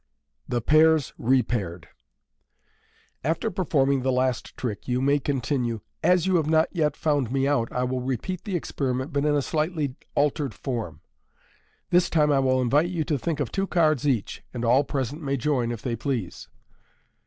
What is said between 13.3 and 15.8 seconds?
of two cards each, and all present may join